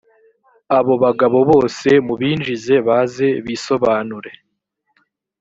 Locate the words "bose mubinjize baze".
1.51-3.27